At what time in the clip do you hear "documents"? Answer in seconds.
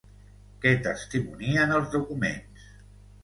1.97-2.65